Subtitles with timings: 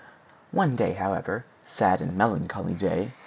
[0.51, 3.13] One day, however—sad and melancholy day!